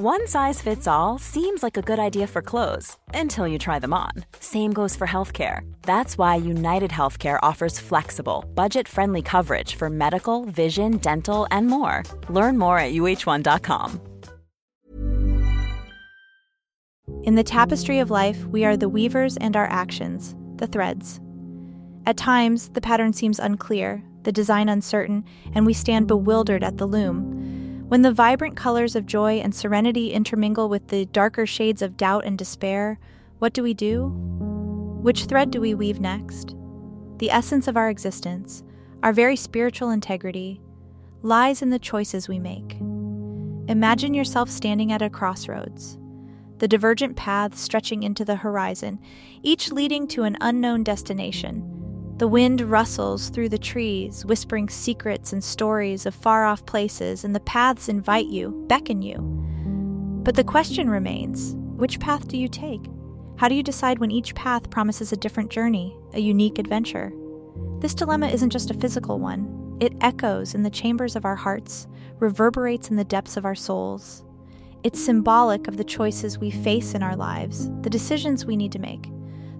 [0.00, 3.92] One size fits all seems like a good idea for clothes until you try them
[3.92, 4.12] on.
[4.38, 5.62] Same goes for healthcare.
[5.82, 12.04] That's why United Healthcare offers flexible, budget friendly coverage for medical, vision, dental, and more.
[12.28, 14.00] Learn more at uh1.com.
[17.24, 21.20] In the tapestry of life, we are the weavers and our actions, the threads.
[22.06, 25.24] At times, the pattern seems unclear, the design uncertain,
[25.56, 27.37] and we stand bewildered at the loom.
[27.88, 32.26] When the vibrant colors of joy and serenity intermingle with the darker shades of doubt
[32.26, 32.98] and despair,
[33.38, 34.08] what do we do?
[35.00, 36.54] Which thread do we weave next?
[37.16, 38.62] The essence of our existence,
[39.02, 40.60] our very spiritual integrity,
[41.22, 42.76] lies in the choices we make.
[43.68, 45.96] Imagine yourself standing at a crossroads,
[46.58, 48.98] the divergent paths stretching into the horizon,
[49.42, 51.77] each leading to an unknown destination.
[52.18, 57.32] The wind rustles through the trees, whispering secrets and stories of far off places, and
[57.32, 59.18] the paths invite you, beckon you.
[60.24, 62.84] But the question remains which path do you take?
[63.36, 67.12] How do you decide when each path promises a different journey, a unique adventure?
[67.78, 71.86] This dilemma isn't just a physical one, it echoes in the chambers of our hearts,
[72.18, 74.24] reverberates in the depths of our souls.
[74.82, 78.80] It's symbolic of the choices we face in our lives, the decisions we need to
[78.80, 79.08] make.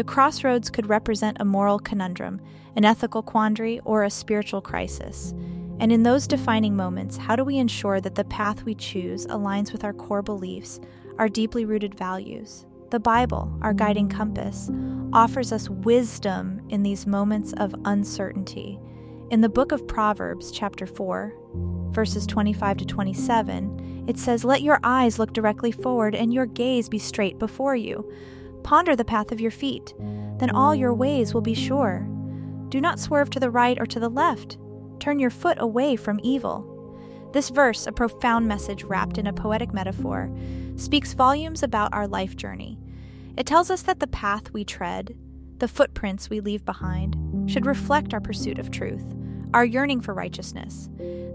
[0.00, 2.40] The crossroads could represent a moral conundrum,
[2.74, 5.34] an ethical quandary, or a spiritual crisis.
[5.78, 9.72] And in those defining moments, how do we ensure that the path we choose aligns
[9.72, 10.80] with our core beliefs,
[11.18, 12.64] our deeply rooted values?
[12.88, 14.70] The Bible, our guiding compass,
[15.12, 18.80] offers us wisdom in these moments of uncertainty.
[19.30, 21.34] In the book of Proverbs, chapter 4,
[21.90, 26.88] verses 25 to 27, it says, Let your eyes look directly forward and your gaze
[26.88, 28.10] be straight before you.
[28.62, 29.94] Ponder the path of your feet,
[30.38, 32.06] then all your ways will be sure.
[32.68, 34.58] Do not swerve to the right or to the left.
[35.00, 36.66] Turn your foot away from evil.
[37.32, 40.30] This verse, a profound message wrapped in a poetic metaphor,
[40.76, 42.78] speaks volumes about our life journey.
[43.36, 45.16] It tells us that the path we tread,
[45.58, 47.16] the footprints we leave behind,
[47.50, 49.04] should reflect our pursuit of truth,
[49.54, 50.88] our yearning for righteousness.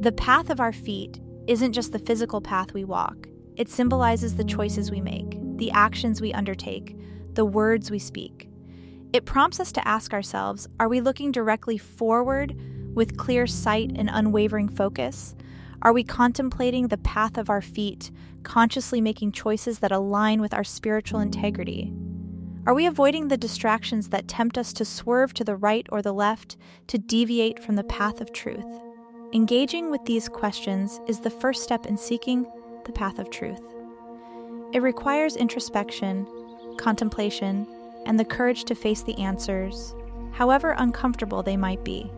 [0.00, 4.44] The path of our feet isn't just the physical path we walk, it symbolizes the
[4.44, 6.96] choices we make, the actions we undertake,
[7.34, 8.48] the words we speak.
[9.12, 12.58] It prompts us to ask ourselves are we looking directly forward
[12.94, 15.34] with clear sight and unwavering focus?
[15.82, 18.10] Are we contemplating the path of our feet,
[18.42, 21.92] consciously making choices that align with our spiritual integrity?
[22.66, 26.12] Are we avoiding the distractions that tempt us to swerve to the right or the
[26.12, 26.56] left,
[26.88, 28.66] to deviate from the path of truth?
[29.32, 32.46] Engaging with these questions is the first step in seeking
[32.84, 33.62] the path of truth.
[34.72, 36.26] It requires introspection,
[36.76, 37.66] contemplation,
[38.04, 39.94] and the courage to face the answers,
[40.32, 42.10] however uncomfortable they might be.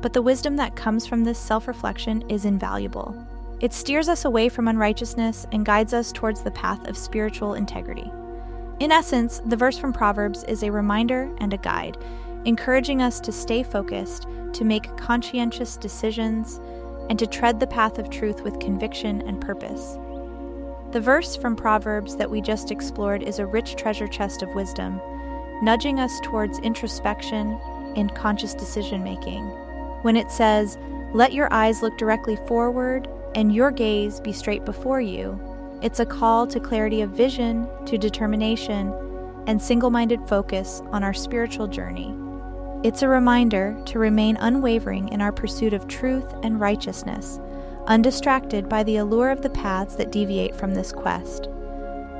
[0.00, 3.14] But the wisdom that comes from this self reflection is invaluable.
[3.60, 8.10] It steers us away from unrighteousness and guides us towards the path of spiritual integrity.
[8.78, 11.96] In essence, the verse from Proverbs is a reminder and a guide,
[12.44, 16.60] encouraging us to stay focused, to make conscientious decisions,
[17.08, 19.96] and to tread the path of truth with conviction and purpose.
[20.92, 25.00] The verse from Proverbs that we just explored is a rich treasure chest of wisdom,
[25.62, 27.58] nudging us towards introspection
[27.96, 29.42] and conscious decision making.
[30.02, 30.76] When it says,
[31.14, 35.40] Let your eyes look directly forward and your gaze be straight before you,
[35.80, 38.92] it's a call to clarity of vision, to determination,
[39.46, 42.14] and single minded focus on our spiritual journey.
[42.84, 47.40] It's a reminder to remain unwavering in our pursuit of truth and righteousness,
[47.86, 51.48] undistracted by the allure of the paths that deviate from this quest.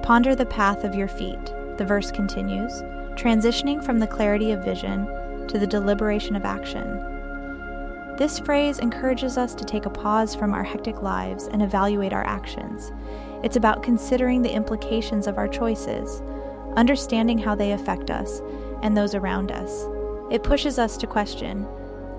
[0.03, 1.45] Ponder the path of your feet,
[1.79, 2.73] the verse continues,
[3.15, 5.07] transitioning from the clarity of vision
[5.49, 7.13] to the deliberation of action.
[8.19, 12.25] This phrase encourages us to take a pause from our hectic lives and evaluate our
[12.25, 12.93] actions.
[13.43, 16.23] It's about considering the implications of our choices,
[16.77, 18.43] understanding how they affect us
[18.83, 19.87] and those around us.
[20.31, 21.67] It pushes us to question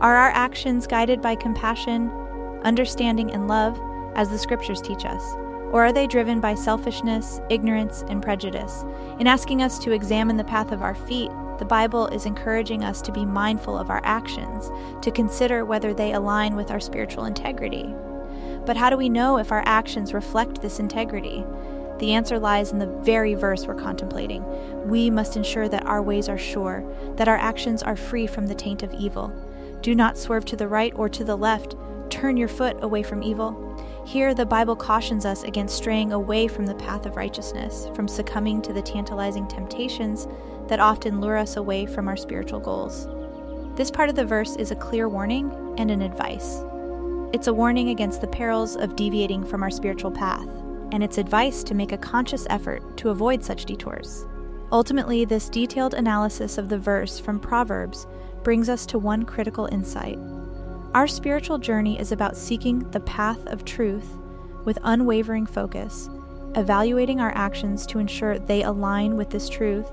[0.01, 2.11] Are our actions guided by compassion,
[2.63, 3.79] understanding, and love,
[4.15, 5.23] as the scriptures teach us?
[5.71, 8.83] Or are they driven by selfishness, ignorance, and prejudice?
[9.19, 13.01] In asking us to examine the path of our feet, the Bible is encouraging us
[13.01, 14.71] to be mindful of our actions,
[15.01, 17.93] to consider whether they align with our spiritual integrity.
[18.65, 21.43] But how do we know if our actions reflect this integrity?
[21.99, 24.43] The answer lies in the very verse we're contemplating.
[24.87, 26.83] We must ensure that our ways are sure,
[27.15, 29.31] that our actions are free from the taint of evil.
[29.81, 31.75] Do not swerve to the right or to the left.
[32.13, 33.75] Turn your foot away from evil.
[34.05, 38.61] Here, the Bible cautions us against straying away from the path of righteousness, from succumbing
[38.61, 40.27] to the tantalizing temptations
[40.67, 43.07] that often lure us away from our spiritual goals.
[43.75, 46.59] This part of the verse is a clear warning and an advice.
[47.33, 50.47] It's a warning against the perils of deviating from our spiritual path,
[50.91, 54.27] and it's advice to make a conscious effort to avoid such detours.
[54.71, 58.05] Ultimately, this detailed analysis of the verse from Proverbs
[58.43, 60.19] brings us to one critical insight.
[60.93, 64.07] Our spiritual journey is about seeking the path of truth
[64.63, 66.07] with unwavering focus,
[66.55, 69.89] evaluating our actions to ensure they align with this truth,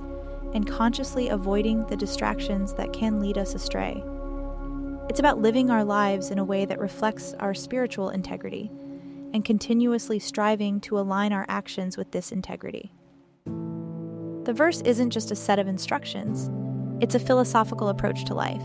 [0.52, 4.04] and consciously avoiding the distractions that can lead us astray.
[5.08, 8.70] It's about living our lives in a way that reflects our spiritual integrity
[9.32, 12.92] and continuously striving to align our actions with this integrity.
[13.46, 16.50] The verse isn't just a set of instructions,
[17.02, 18.62] it's a philosophical approach to life,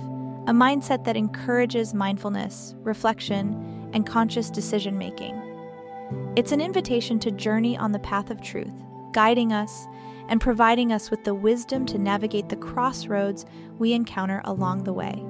[0.47, 5.35] a mindset that encourages mindfulness, reflection, and conscious decision making.
[6.35, 8.73] It's an invitation to journey on the path of truth,
[9.11, 9.87] guiding us
[10.29, 13.45] and providing us with the wisdom to navigate the crossroads
[13.79, 15.23] we encounter along the way.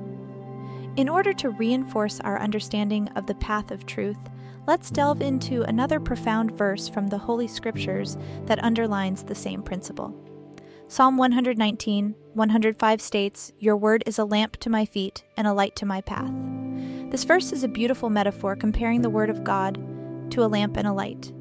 [0.97, 4.17] In order to reinforce our understanding of the path of truth,
[4.67, 8.17] let's delve into another profound verse from the Holy Scriptures
[8.47, 10.13] that underlines the same principle.
[10.87, 15.75] Psalm 119, 105 states, Your word is a lamp to my feet and a light
[15.77, 16.31] to my path.
[17.09, 19.79] This verse is a beautiful metaphor comparing the word of God
[20.29, 21.33] to a lamp and a light.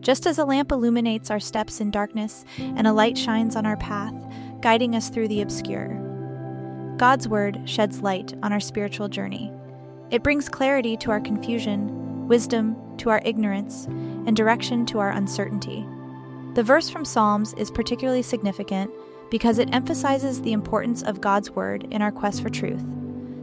[0.00, 3.76] Just as a lamp illuminates our steps in darkness and a light shines on our
[3.76, 4.14] path,
[4.62, 5.98] guiding us through the obscure,
[6.96, 9.52] God's Word sheds light on our spiritual journey.
[10.10, 15.86] It brings clarity to our confusion, wisdom to our ignorance, and direction to our uncertainty.
[16.54, 18.90] The verse from Psalms is particularly significant
[19.30, 22.84] because it emphasizes the importance of God's Word in our quest for truth.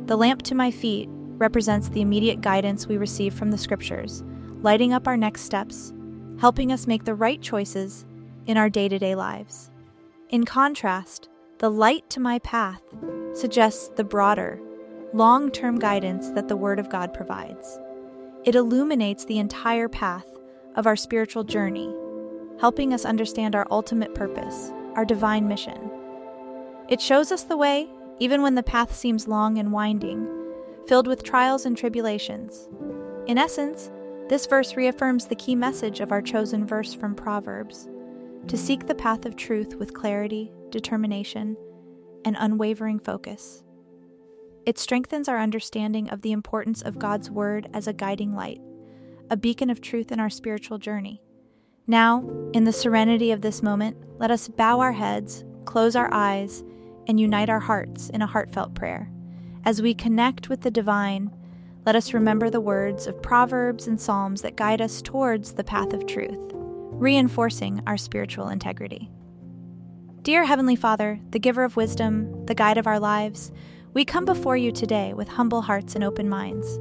[0.07, 4.23] The lamp to my feet represents the immediate guidance we receive from the Scriptures,
[4.61, 5.93] lighting up our next steps,
[6.41, 8.05] helping us make the right choices
[8.45, 9.71] in our day to day lives.
[10.29, 12.81] In contrast, the light to my path
[13.33, 14.59] suggests the broader,
[15.13, 17.79] long term guidance that the Word of God provides.
[18.43, 20.25] It illuminates the entire path
[20.75, 21.93] of our spiritual journey,
[22.59, 25.91] helping us understand our ultimate purpose, our divine mission.
[26.89, 27.89] It shows us the way,
[28.19, 30.27] even when the path seems long and winding,
[30.87, 32.67] filled with trials and tribulations.
[33.27, 33.91] In essence,
[34.29, 37.87] this verse reaffirms the key message of our chosen verse from Proverbs
[38.47, 41.57] to seek the path of truth with clarity, determination,
[42.25, 43.63] and unwavering focus.
[44.65, 48.59] It strengthens our understanding of the importance of God's Word as a guiding light,
[49.29, 51.21] a beacon of truth in our spiritual journey.
[51.89, 56.63] Now, in the serenity of this moment, let us bow our heads, close our eyes,
[57.07, 59.09] and unite our hearts in a heartfelt prayer.
[59.63, 61.31] As we connect with the divine,
[61.85, 65.93] let us remember the words of Proverbs and Psalms that guide us towards the path
[65.93, 69.09] of truth, reinforcing our spiritual integrity.
[70.23, 73.53] Dear Heavenly Father, the giver of wisdom, the guide of our lives,
[73.93, 76.79] we come before you today with humble hearts and open minds.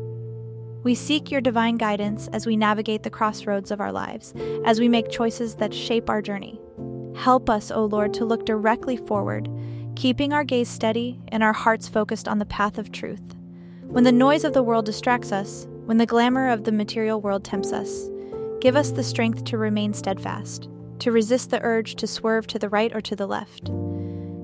[0.86, 4.32] We seek your divine guidance as we navigate the crossroads of our lives,
[4.64, 6.60] as we make choices that shape our journey.
[7.16, 9.50] Help us, O Lord, to look directly forward,
[9.96, 13.34] keeping our gaze steady and our hearts focused on the path of truth.
[13.88, 17.42] When the noise of the world distracts us, when the glamour of the material world
[17.42, 18.08] tempts us,
[18.60, 20.68] give us the strength to remain steadfast
[21.00, 23.72] to resist the urge to swerve to the right or to the left.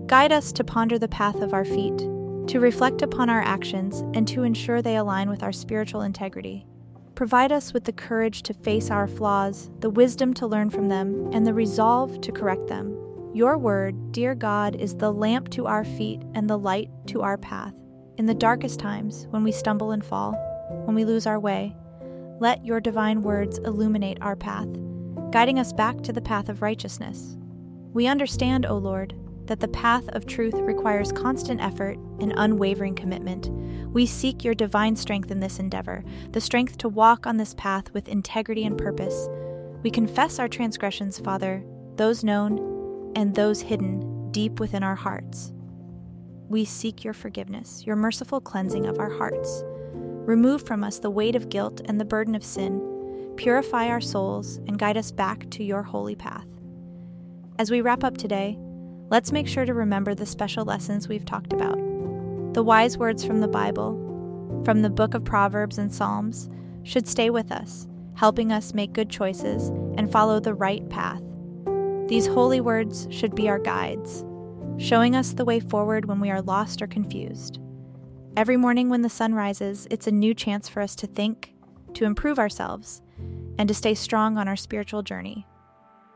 [0.09, 2.03] Guide us to ponder the path of our feet,
[2.49, 6.67] to reflect upon our actions, and to ensure they align with our spiritual integrity.
[7.15, 11.31] Provide us with the courage to face our flaws, the wisdom to learn from them,
[11.33, 12.97] and the resolve to correct them.
[13.35, 17.39] Your word, dear God, is the lamp to our feet and the light to our
[17.39, 17.75] path.
[18.19, 20.33] In the darkest times, when we stumble and fall,
[20.85, 21.75] when we lose our way,
[22.41, 24.69] let your divine words illuminate our path
[25.33, 27.39] guiding us back to the path of righteousness.
[27.95, 29.15] We understand, O Lord,
[29.47, 33.49] that the path of truth requires constant effort and unwavering commitment.
[33.93, 37.93] We seek your divine strength in this endeavor, the strength to walk on this path
[37.93, 39.29] with integrity and purpose.
[39.83, 41.65] We confess our transgressions, Father,
[41.97, 45.53] those known and those hidden deep within our hearts.
[46.49, 49.63] We seek your forgiveness, your merciful cleansing of our hearts.
[49.95, 53.33] Remove from us the weight of guilt and the burden of sin.
[53.37, 56.47] Purify our souls and guide us back to your holy path.
[57.59, 58.59] As we wrap up today,
[59.13, 61.77] let's make sure to remember the special lessons we've talked about.
[62.55, 63.93] The wise words from the Bible,
[64.65, 66.49] from the book of Proverbs and Psalms,
[66.83, 71.21] should stay with us, helping us make good choices and follow the right path.
[72.09, 74.25] These holy words should be our guides,
[74.79, 77.61] showing us the way forward when we are lost or confused.
[78.35, 81.53] Every morning when the sun rises, it's a new chance for us to think,
[81.93, 83.03] to improve ourselves,
[83.59, 85.47] and to stay strong on our spiritual journey.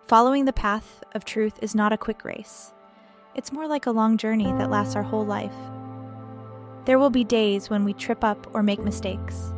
[0.09, 2.73] Following the path of truth is not a quick race.
[3.37, 5.53] It's more like a long journey that lasts our whole life.
[6.87, 9.53] There will be days when we trip up or make mistakes.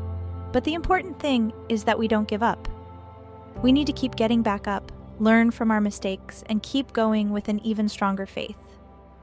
[0.50, 2.68] But the important thing is that we don't give up.
[3.62, 7.49] We need to keep getting back up, learn from our mistakes, and keep going with
[7.49, 8.58] an even stronger faith.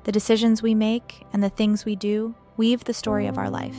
[0.05, 3.75] The decisions we make and the things we do weave the story of our life.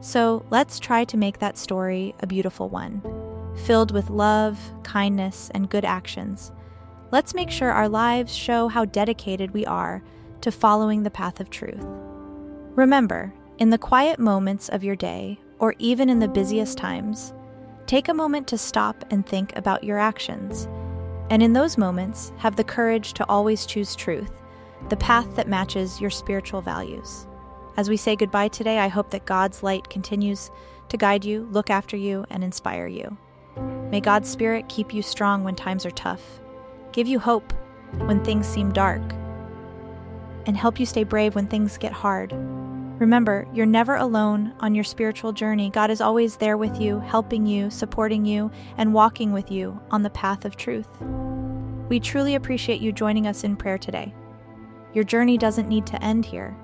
[0.00, 3.02] So let's try to make that story a beautiful one,
[3.66, 6.52] filled with love, kindness, and good actions.
[7.12, 10.02] Let's make sure our lives show how dedicated we are
[10.40, 11.86] to following the path of truth.
[12.74, 17.32] Remember, in the quiet moments of your day, or even in the busiest times,
[17.86, 20.68] take a moment to stop and think about your actions.
[21.30, 24.32] And in those moments, have the courage to always choose truth,
[24.88, 27.28] the path that matches your spiritual values.
[27.76, 30.50] As we say goodbye today, I hope that God's light continues
[30.88, 33.16] to guide you, look after you, and inspire you.
[33.90, 36.40] May God's Spirit keep you strong when times are tough,
[36.96, 37.52] give you hope
[38.06, 39.02] when things seem dark,
[40.46, 42.32] and help you stay brave when things get hard.
[42.98, 45.68] Remember, you're never alone on your spiritual journey.
[45.68, 50.02] God is always there with you, helping you, supporting you, and walking with you on
[50.02, 50.88] the path of truth.
[51.90, 54.14] We truly appreciate you joining us in prayer today.
[54.94, 56.56] Your journey doesn't need to end here.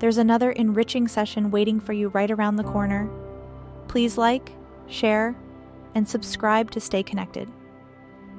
[0.00, 3.08] There's another enriching session waiting for you right around the corner.
[3.86, 4.50] Please like,
[4.88, 5.36] share,
[5.94, 7.48] and subscribe to stay connected.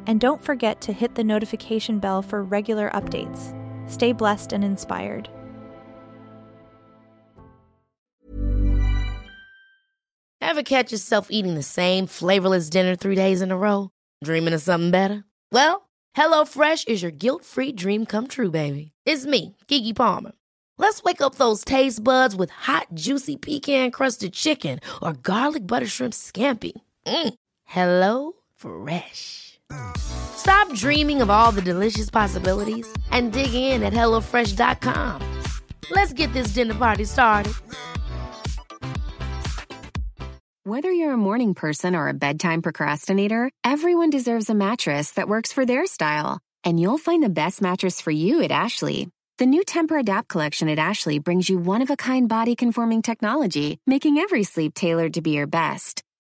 [0.08, 3.54] And don't forget to hit the notification bell for regular updates.
[3.90, 5.30] Stay blessed and inspired.
[10.42, 13.92] Ever catch yourself eating the same flavorless dinner three days in a row?
[14.24, 15.26] Dreaming of something better?
[15.52, 18.94] Well, HelloFresh is your guilt free dream come true, baby.
[19.06, 20.32] It's me, Keke Palmer.
[20.78, 25.88] Let's wake up those taste buds with hot, juicy pecan crusted chicken or garlic butter
[25.88, 26.74] shrimp scampi.
[27.06, 27.34] Mm.
[27.66, 29.57] Hello Fresh.
[30.38, 35.22] Stop dreaming of all the delicious possibilities and dig in at HelloFresh.com.
[35.92, 37.54] Let's get this dinner party started.
[40.64, 45.54] Whether you're a morning person or a bedtime procrastinator, everyone deserves a mattress that works
[45.54, 46.40] for their style.
[46.64, 49.10] And you'll find the best mattress for you at Ashley.
[49.38, 55.14] The new Tempur-Adapt collection at Ashley brings you one-of-a-kind body-conforming technology, making every sleep tailored
[55.14, 56.04] to be your best.